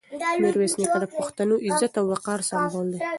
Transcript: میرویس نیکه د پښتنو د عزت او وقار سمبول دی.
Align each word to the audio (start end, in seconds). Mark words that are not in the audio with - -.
میرویس 0.41 0.73
نیکه 0.79 0.97
د 1.01 1.05
پښتنو 1.17 1.55
د 1.59 1.63
عزت 1.67 1.93
او 1.99 2.05
وقار 2.13 2.39
سمبول 2.49 2.87
دی. 2.91 2.99